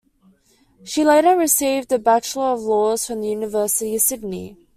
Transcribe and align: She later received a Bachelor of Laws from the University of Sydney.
She 0.83 1.03
later 1.05 1.37
received 1.37 1.91
a 1.91 1.99
Bachelor 1.99 2.53
of 2.53 2.61
Laws 2.61 3.05
from 3.05 3.21
the 3.21 3.29
University 3.29 3.95
of 3.97 4.01
Sydney. 4.01 4.57